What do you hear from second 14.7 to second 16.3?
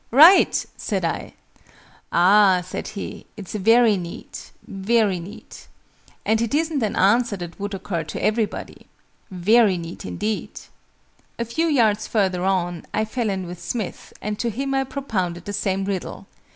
I propounded the same riddle.